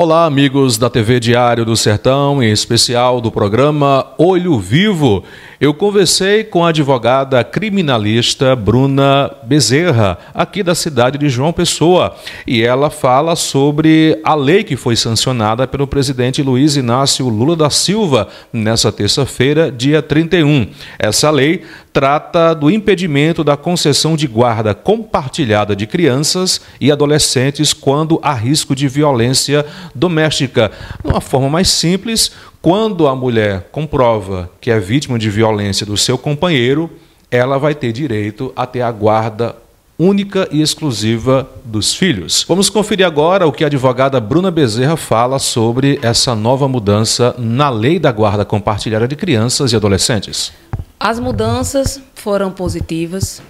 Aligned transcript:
Olá, 0.00 0.24
amigos 0.24 0.78
da 0.78 0.88
TV 0.88 1.20
Diário 1.20 1.62
do 1.62 1.76
Sertão, 1.76 2.42
em 2.42 2.50
especial 2.50 3.20
do 3.20 3.30
programa 3.30 4.14
Olho 4.16 4.58
Vivo. 4.58 5.22
Eu 5.60 5.74
conversei 5.74 6.42
com 6.42 6.64
a 6.64 6.70
advogada 6.70 7.44
criminalista 7.44 8.56
Bruna 8.56 9.30
Bezerra, 9.42 10.16
aqui 10.32 10.62
da 10.62 10.74
cidade 10.74 11.18
de 11.18 11.28
João 11.28 11.52
Pessoa, 11.52 12.16
e 12.46 12.62
ela 12.62 12.88
fala 12.88 13.36
sobre 13.36 14.18
a 14.24 14.34
lei 14.34 14.64
que 14.64 14.76
foi 14.76 14.96
sancionada 14.96 15.66
pelo 15.66 15.86
presidente 15.86 16.42
Luiz 16.42 16.76
Inácio 16.76 17.28
Lula 17.28 17.56
da 17.56 17.70
Silva 17.70 18.28
nessa 18.52 18.92
terça-feira, 18.92 19.70
dia 19.70 20.02
31. 20.02 20.68
Essa 20.98 21.30
lei 21.30 21.62
trata 21.92 22.54
do 22.54 22.70
impedimento 22.70 23.42
da 23.42 23.56
concessão 23.56 24.16
de 24.16 24.26
guarda 24.26 24.74
compartilhada 24.74 25.74
de 25.74 25.86
crianças 25.86 26.60
e 26.80 26.90
adolescentes 26.90 27.72
quando 27.72 28.18
há 28.22 28.32
risco 28.32 28.74
de 28.74 28.88
violência 28.88 29.64
doméstica. 29.94 30.70
De 31.02 31.10
uma 31.10 31.20
forma 31.20 31.48
mais 31.48 31.68
simples, 31.68 32.32
quando 32.62 33.06
a 33.06 33.14
mulher 33.14 33.68
comprova 33.72 34.50
que 34.60 34.70
é 34.70 34.78
vítima 34.78 35.18
de 35.18 35.30
violência 35.30 35.86
do 35.86 35.96
seu 35.96 36.18
companheiro, 36.18 36.90
ela 37.30 37.58
vai 37.58 37.74
ter 37.74 37.92
direito 37.92 38.52
a 38.56 38.66
ter 38.66 38.82
a 38.82 38.90
guarda 38.90 39.56
única 40.00 40.48
e 40.50 40.62
exclusiva 40.62 41.46
dos 41.62 41.94
filhos. 41.94 42.42
Vamos 42.48 42.70
conferir 42.70 43.06
agora 43.06 43.46
o 43.46 43.52
que 43.52 43.62
a 43.62 43.66
advogada 43.66 44.18
Bruna 44.18 44.50
Bezerra 44.50 44.96
fala 44.96 45.38
sobre 45.38 46.00
essa 46.00 46.34
nova 46.34 46.66
mudança 46.66 47.34
na 47.36 47.68
lei 47.68 47.98
da 47.98 48.10
guarda 48.10 48.42
compartilhada 48.42 49.06
de 49.06 49.14
crianças 49.14 49.74
e 49.74 49.76
adolescentes. 49.76 50.54
As 50.98 51.20
mudanças 51.20 52.00
foram 52.14 52.50
positivas 52.50 53.42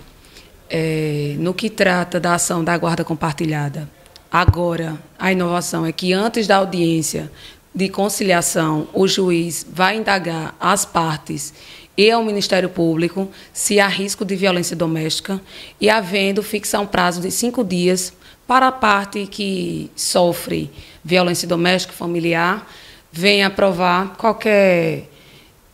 é, 0.69 1.37
no 1.39 1.55
que 1.55 1.71
trata 1.71 2.19
da 2.19 2.35
ação 2.35 2.65
da 2.65 2.77
guarda 2.77 3.05
compartilhada. 3.05 3.89
Agora, 4.29 4.99
a 5.17 5.31
inovação 5.31 5.87
é 5.87 5.93
que 5.93 6.13
antes 6.13 6.49
da 6.49 6.57
audiência 6.57 7.31
de 7.73 7.89
conciliação, 7.89 8.89
o 8.93 9.07
juiz 9.07 9.65
vai 9.73 9.97
indagar 9.97 10.57
as 10.59 10.85
partes 10.85 11.55
e 11.97 12.11
ao 12.11 12.25
Ministério 12.25 12.69
Público 12.69 13.29
se 13.53 13.79
há 13.81 13.87
risco 13.87 14.25
de 14.25 14.37
violência 14.37 14.77
doméstica 14.77 15.41
e, 15.81 15.91
havendo, 15.91 16.43
fixar 16.43 16.81
um 16.81 16.87
prazo 16.87 17.21
de 17.21 17.31
cinco 17.31 17.63
dias 17.65 18.13
para 18.47 18.69
a 18.69 18.73
parte 18.73 19.27
que 19.27 19.91
sofre 19.95 20.71
violência 21.05 21.47
doméstica 21.47 21.93
familiar, 21.93 22.69
venha 23.13 23.47
aprovar 23.47 24.17
qualquer 24.17 25.09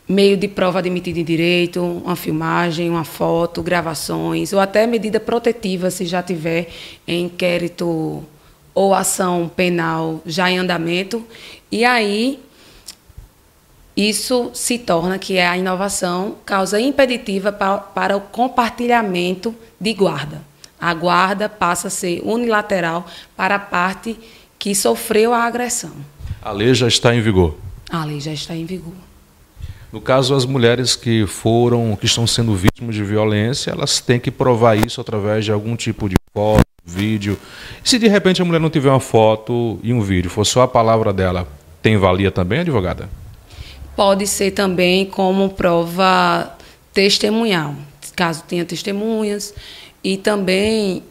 meio 0.07 0.37
de 0.37 0.47
prova 0.47 0.79
admitida 0.79 1.19
em 1.19 1.23
direito, 1.23 1.81
uma 1.81 2.15
filmagem, 2.15 2.89
uma 2.89 3.03
foto, 3.03 3.61
gravações, 3.61 4.53
ou 4.53 4.59
até 4.59 4.87
medida 4.87 5.19
protetiva, 5.19 5.91
se 5.91 6.05
já 6.05 6.23
tiver 6.23 6.69
em 7.07 7.25
inquérito 7.25 8.23
ou 8.73 8.93
ação 8.93 9.51
penal 9.53 10.21
já 10.25 10.49
em 10.49 10.57
andamento, 10.59 11.25
e 11.71 11.83
aí 11.83 12.39
isso 13.97 14.51
se 14.53 14.77
torna 14.77 15.17
que 15.17 15.37
é 15.37 15.47
a 15.47 15.57
inovação 15.57 16.35
causa 16.45 16.79
impeditiva 16.79 17.51
para, 17.51 17.79
para 17.79 18.15
o 18.15 18.21
compartilhamento 18.21 19.55
de 19.81 19.91
guarda. 19.91 20.43
A 20.79 20.93
guarda 20.93 21.49
passa 21.49 21.87
a 21.87 21.89
ser 21.89 22.21
unilateral 22.23 23.07
para 23.35 23.55
a 23.55 23.59
parte 23.59 24.15
que 24.59 24.75
sofreu 24.75 25.33
a 25.33 25.43
agressão. 25.45 25.93
A 26.43 26.51
lei 26.51 26.75
já 26.75 26.87
está 26.87 27.15
em 27.15 27.21
vigor. 27.21 27.57
A 27.89 28.05
lei 28.05 28.19
já 28.19 28.31
está 28.31 28.55
em 28.55 28.65
vigor. 28.65 28.93
No 29.91 29.99
caso, 29.99 30.35
as 30.35 30.45
mulheres 30.45 30.95
que 30.95 31.25
foram, 31.25 31.95
que 31.95 32.05
estão 32.05 32.27
sendo 32.27 32.53
vítimas 32.53 32.93
de 32.93 33.03
violência, 33.03 33.71
elas 33.71 33.99
têm 33.99 34.19
que 34.19 34.29
provar 34.29 34.75
isso 34.75 35.01
através 35.01 35.43
de 35.43 35.51
algum 35.51 35.75
tipo 35.75 36.07
de 36.07 36.15
foto, 36.31 36.63
vídeo. 36.85 37.39
Se 37.83 37.97
de 37.97 38.07
repente 38.07 38.43
a 38.43 38.45
mulher 38.45 38.59
não 38.59 38.69
tiver 38.69 38.89
uma 38.89 38.99
foto 38.99 39.79
e 39.81 39.91
um 39.91 40.01
vídeo, 40.01 40.29
for 40.29 40.45
só 40.45 40.61
a 40.61 40.67
palavra 40.67 41.11
dela, 41.11 41.47
tem 41.81 41.97
valia 41.97 42.29
também, 42.29 42.59
advogada? 42.59 43.09
Pode 43.97 44.27
ser 44.27 44.51
também 44.51 45.07
como 45.07 45.49
prova 45.49 46.55
testemunhal, 46.93 47.73
caso 48.15 48.43
tenha 48.47 48.63
testemunhas, 48.63 49.55
e 50.03 50.17
também 50.17 51.01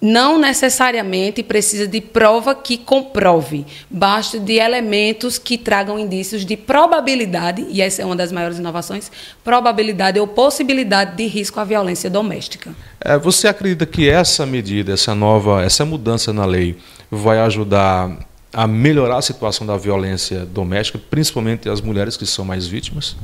não 0.00 0.38
necessariamente 0.38 1.42
precisa 1.42 1.84
de 1.88 2.00
prova 2.00 2.54
que 2.54 2.78
comprove, 2.78 3.66
basta 3.90 4.38
de 4.38 4.52
elementos 4.52 5.36
que 5.36 5.58
tragam 5.58 5.98
indícios 5.98 6.46
de 6.46 6.56
probabilidade, 6.56 7.66
e 7.68 7.82
essa 7.82 8.02
é 8.02 8.04
uma 8.04 8.14
das 8.14 8.30
maiores 8.30 8.58
inovações, 8.58 9.10
probabilidade 9.42 10.20
ou 10.20 10.26
possibilidade 10.28 11.16
de 11.16 11.26
risco 11.26 11.58
à 11.58 11.64
violência 11.64 12.08
doméstica. 12.08 12.72
É, 13.00 13.18
você 13.18 13.48
acredita 13.48 13.84
que 13.84 14.08
essa 14.08 14.46
medida, 14.46 14.92
essa 14.92 15.12
nova, 15.12 15.64
essa 15.64 15.84
mudança 15.84 16.32
na 16.32 16.46
lei 16.46 16.76
vai 17.10 17.40
ajudar 17.40 18.27
a 18.52 18.66
melhorar 18.66 19.18
a 19.18 19.22
situação 19.22 19.66
da 19.66 19.76
violência 19.76 20.44
doméstica, 20.46 20.98
principalmente 21.10 21.68
as 21.68 21.80
mulheres 21.80 22.16
que 22.16 22.26
são 22.26 22.44
mais 22.44 22.66
vítimas? 22.66 23.16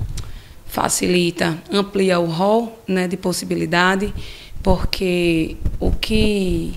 Facilita, 0.67 1.57
amplia 1.71 2.19
o 2.19 2.27
rol 2.27 2.79
né, 2.87 3.07
de 3.07 3.17
possibilidade 3.17 4.13
porque 4.63 5.57
o 5.79 5.93
que 5.93 6.75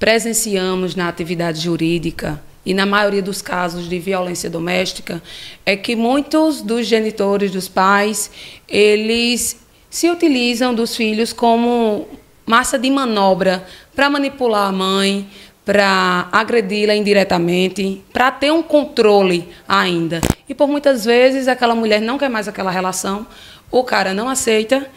presenciamos 0.00 0.96
na 0.96 1.08
atividade 1.08 1.60
jurídica 1.60 2.42
e 2.66 2.74
na 2.74 2.84
maioria 2.84 3.22
dos 3.22 3.40
casos 3.40 3.88
de 3.88 3.98
violência 4.00 4.50
doméstica 4.50 5.22
é 5.64 5.76
que 5.76 5.94
muitos 5.94 6.60
dos 6.60 6.84
genitores, 6.84 7.52
dos 7.52 7.68
pais, 7.68 8.30
eles 8.68 9.56
se 9.88 10.10
utilizam 10.10 10.74
dos 10.74 10.96
filhos 10.96 11.32
como 11.32 12.08
massa 12.44 12.76
de 12.76 12.90
manobra 12.90 13.64
para 13.94 14.10
manipular 14.10 14.68
a 14.68 14.72
mãe, 14.72 15.28
para 15.66 16.28
agredi-la 16.30 16.94
indiretamente, 16.94 18.00
para 18.12 18.30
ter 18.30 18.52
um 18.52 18.62
controle 18.62 19.48
ainda. 19.68 20.20
E 20.48 20.54
por 20.54 20.68
muitas 20.68 21.04
vezes 21.04 21.48
aquela 21.48 21.74
mulher 21.74 22.00
não 22.00 22.16
quer 22.16 22.30
mais 22.30 22.46
aquela 22.46 22.70
relação, 22.70 23.26
o 23.68 23.82
cara 23.82 24.14
não 24.14 24.28
aceita 24.28 24.88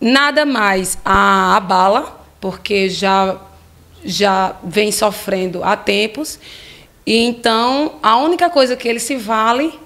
nada 0.00 0.46
mais 0.46 0.96
a 1.04 1.54
abala, 1.54 2.26
porque 2.40 2.88
já, 2.88 3.38
já 4.02 4.56
vem 4.64 4.90
sofrendo 4.90 5.62
há 5.62 5.76
tempos. 5.76 6.40
E 7.06 7.18
então, 7.18 7.96
a 8.02 8.16
única 8.16 8.48
coisa 8.48 8.74
que 8.76 8.88
ele 8.88 9.00
se 9.00 9.16
vale, 9.16 9.78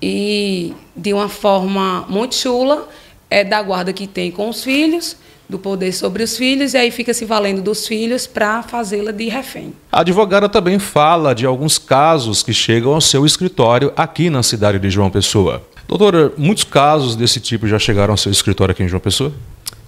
e 0.00 0.74
de 0.96 1.12
uma 1.12 1.28
forma 1.28 2.06
muito 2.08 2.34
chula, 2.34 2.88
é 3.28 3.44
da 3.44 3.60
guarda 3.60 3.92
que 3.92 4.06
tem 4.06 4.30
com 4.30 4.48
os 4.48 4.64
filhos, 4.64 5.18
do 5.48 5.58
poder 5.58 5.92
sobre 5.92 6.22
os 6.22 6.36
filhos, 6.36 6.74
e 6.74 6.78
aí 6.78 6.90
fica 6.90 7.12
se 7.12 7.24
valendo 7.24 7.60
dos 7.60 7.86
filhos 7.86 8.26
para 8.26 8.62
fazê-la 8.62 9.12
de 9.12 9.28
refém. 9.28 9.74
A 9.92 10.00
advogada 10.00 10.48
também 10.48 10.78
fala 10.78 11.34
de 11.34 11.44
alguns 11.44 11.78
casos 11.78 12.42
que 12.42 12.52
chegam 12.52 12.94
ao 12.94 13.00
seu 13.00 13.26
escritório 13.26 13.92
aqui 13.96 14.30
na 14.30 14.42
cidade 14.42 14.78
de 14.78 14.88
João 14.90 15.10
Pessoa. 15.10 15.62
Doutora, 15.86 16.32
muitos 16.36 16.64
casos 16.64 17.14
desse 17.14 17.40
tipo 17.40 17.68
já 17.68 17.78
chegaram 17.78 18.12
ao 18.12 18.16
seu 18.16 18.32
escritório 18.32 18.72
aqui 18.72 18.82
em 18.82 18.88
João 18.88 19.00
Pessoa? 19.00 19.32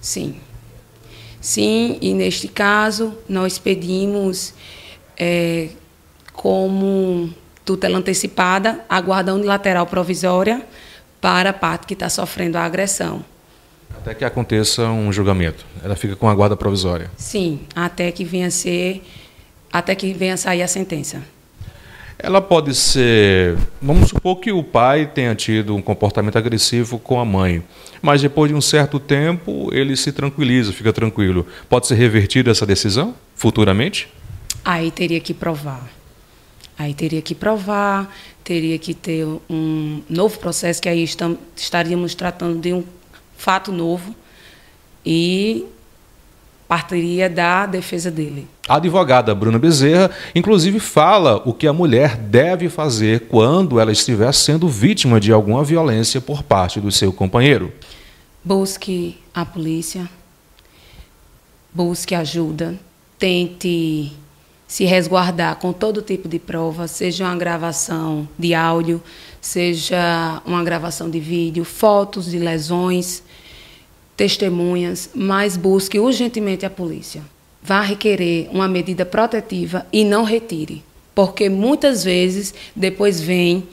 Sim. 0.01 0.37
Sim, 1.41 1.99
e 2.01 2.13
neste 2.13 2.49
caso 2.49 3.15
nós 3.29 3.59
pedimos 3.59 4.53
é, 5.17 5.69
como 6.33 7.31
tutela 7.65 7.99
antecipada 7.99 8.85
a 8.89 9.01
guarda 9.01 9.35
unilateral 9.35 9.87
provisória 9.87 10.63
para 11.21 11.51
a 11.51 11.53
parte 11.53 11.87
que 11.87 11.95
está 11.95 12.09
sofrendo 12.09 12.59
a 12.59 12.65
agressão. 12.65 13.25
Até 13.95 14.15
que 14.15 14.25
aconteça 14.25 14.83
um 14.89 15.13
julgamento. 15.13 15.67
Ela 15.83 15.97
fica 15.97 16.17
com 16.17 16.29
a 16.29 16.35
guarda 16.35 16.57
provisória. 16.57 17.11
Sim, 17.17 17.61
até 17.75 18.11
que 18.13 18.25
venha 18.25 18.51
ser, 18.51 19.03
até 19.73 19.95
que 19.95 20.13
venha 20.13 20.37
sair 20.37 20.63
a 20.63 20.69
sentença. 20.69 21.23
Ela 22.19 22.41
pode 22.41 22.75
ser. 22.75 23.57
Vamos 23.81 24.09
supor 24.09 24.37
que 24.37 24.51
o 24.51 24.63
pai 24.63 25.07
tenha 25.07 25.35
tido 25.35 25.77
um 25.77 25.83
comportamento 25.83 26.37
agressivo 26.37 26.99
com 26.99 27.21
a 27.21 27.25
mãe, 27.25 27.63
mas 28.01 28.23
depois 28.23 28.51
de 28.51 28.57
um 28.57 28.61
certo 28.61 28.99
tempo 28.99 29.69
ele 29.73 29.95
se 29.97 30.13
tranquiliza, 30.13 30.73
fica 30.73 30.93
tranquilo. 30.93 31.47
Pode 31.69 31.87
ser 31.87 31.95
revertida 31.97 32.51
essa 32.51 32.65
decisão 32.65 33.15
futuramente? 33.35 34.09
Aí 34.65 34.91
teria 34.91 35.21
que 35.21 35.35
provar. 35.35 35.87
Aí 36.79 36.93
teria 36.95 37.23
que 37.23 37.35
provar, 37.35 38.15
teria 38.43 38.79
que 38.79 38.93
ter 38.93 39.27
um 39.49 40.03
novo 40.09 40.39
processo, 40.39 40.81
que 40.81 40.89
aí 40.89 41.03
estamos, 41.03 41.39
estaríamos 41.55 42.15
tratando 42.15 42.59
de 42.59 42.73
um 42.73 42.83
fato 43.37 43.71
novo 43.73 44.15
e 45.05 45.67
partiria 46.69 47.31
da 47.31 47.67
defesa 47.67 48.11
dele. 48.11 48.49
A 48.69 48.77
advogada 48.77 49.35
Bruna 49.35 49.59
Bezerra, 49.59 50.11
inclusive, 50.35 50.81
fala 50.81 51.37
o 51.45 51.53
que 51.53 51.69
a 51.69 51.73
mulher 51.73 52.17
deve 52.17 52.69
fazer 52.69 53.29
quando 53.29 53.79
ela 53.79 53.93
estiver 53.93 54.33
sendo 54.35 54.69
vítima 54.69 55.21
de 55.21 55.33
alguma 55.33 55.63
violência 55.63 56.21
por 56.21 56.43
parte 56.43 56.81
do 56.81 56.91
seu 56.91 57.13
companheiro. 57.13 57.73
Busque 58.43 59.19
a 59.33 59.45
polícia, 59.45 60.09
busque 61.73 62.15
ajuda, 62.15 62.75
tente 63.19 64.13
se 64.67 64.85
resguardar 64.85 65.57
com 65.57 65.73
todo 65.73 66.03
tipo 66.03 66.29
de 66.29 66.39
prova, 66.39 66.89
seja 66.89 67.25
uma 67.25 67.37
gravação 67.37 68.29
de 68.39 68.53
áudio, 68.55 69.03
seja 69.41 70.43
uma 70.45 70.63
gravação 70.65 71.09
de 71.09 71.21
vídeo, 71.21 71.65
fotos 71.65 72.31
de 72.31 72.39
lesões 72.39 73.23
testemunhas, 74.17 75.11
mas 75.15 75.57
busque 75.57 76.01
urgentemente 76.01 76.67
a 76.67 76.71
polícia. 76.71 77.23
Vá 77.63 77.81
requerer 77.81 78.49
uma 78.53 78.67
medida 78.67 79.05
protetiva 79.05 79.87
e 79.93 80.05
não 80.05 80.25
retire. 80.25 80.83
porque 81.17 81.49
muitas 81.49 82.05
vezes 82.05 82.53
depois 82.77 83.19
vem 83.19 83.67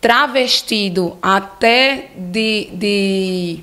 travestido 0.00 1.16
até 1.22 2.10
de, 2.16 2.70
de, 2.72 3.60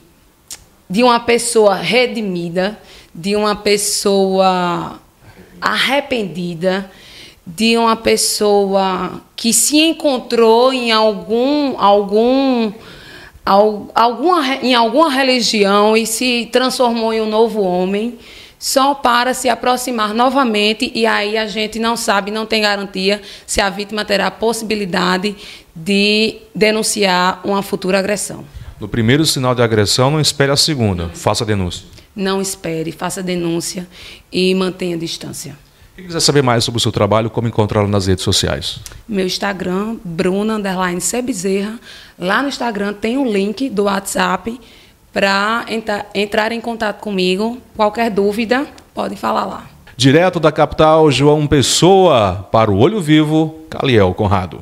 de 0.89 1.03
uma 1.03 1.19
pessoa 1.19 1.75
redimida, 1.75 2.79
de 3.13 3.35
uma 3.35 3.57
pessoa 3.57 5.01
arrependida, 5.62 6.90
de 7.46 7.78
uma 7.78 7.96
pessoa 7.96 9.22
que 9.36 9.54
se 9.54 9.78
encontrou 9.78 10.74
em 10.74 10.92
algum 10.92 11.75
algum 11.78 12.72
alguma, 13.44 14.56
em 14.62 14.75
alguma 14.75 15.10
religião 15.10 15.98
e 15.98 16.06
se 16.06 16.50
transformou 16.52 17.13
em 17.13 17.22
um 17.22 17.30
novo 17.30 17.62
homem 17.62 18.18
só 18.60 18.94
para 18.94 19.34
se 19.34 19.50
aproximar 19.50 20.13
novamente 20.13 20.92
e 20.94 21.06
aí 21.08 21.36
a 21.36 21.48
gente 21.48 21.80
não 21.80 21.98
sabe, 21.98 22.30
não 22.30 22.46
tem 22.46 22.62
garantia 22.62 23.19
se 23.48 23.60
a 23.60 23.69
vítima 23.72 24.06
terá 24.06 24.28
a 24.28 24.31
possibilidade 24.31 25.36
de 25.75 26.38
denunciar 26.54 27.42
uma 27.44 27.63
futura 27.63 27.98
agressão. 27.98 28.46
No 28.80 28.88
primeiro 28.88 29.25
sinal 29.25 29.56
de 29.56 29.63
agressão, 29.63 30.12
não 30.12 30.22
espere 30.22 30.52
a 30.52 30.56
segunda, 30.56 31.10
faça 31.13 31.44
a 31.44 31.48
denúncia. 31.48 31.86
Não 32.16 32.42
espere, 32.42 32.92
faça 32.92 33.24
denúncia 33.24 33.88
e 34.31 34.54
mantenha 34.54 34.96
a 34.96 35.00
distância. 35.00 35.58
Quem 35.96 36.06
quiser 36.06 36.19
saber 36.19 36.42
mais 36.42 36.63
sobre 36.63 36.78
o 36.78 36.81
seu 36.81 36.92
trabalho, 36.92 37.30
como 37.30 37.48
encontrá-lo 37.48 37.88
nas 37.88 38.08
redes 38.08 38.24
sociais? 38.24 38.80
Meu 39.08 39.25
Instagram, 39.25 39.98
Bruna 40.04 40.56
Underline 40.56 41.00
Bezerra. 41.24 41.80
Lá 42.18 42.42
no 42.42 42.50
Instagram 42.50 42.94
tem 42.94 43.18
um 43.18 43.31
link 43.31 43.69
do 43.69 43.84
WhatsApp 43.84 44.60
para 45.13 45.66
entrar 46.16 46.52
em 46.52 46.60
contato 46.60 47.00
comigo. 47.00 47.58
Qualquer 47.75 48.10
dúvida, 48.10 48.66
podem 48.94 49.18
falar 49.18 49.46
lá. 49.46 49.68
Direto 49.96 50.40
da 50.40 50.52
capital, 50.52 51.12
João 51.12 51.46
Pessoa, 51.46 52.48
para 52.52 52.72
o 52.72 52.78
Olho 52.80 53.00
Vivo, 53.00 53.60
Caliel 53.69 54.13
Conrado. 54.16 54.60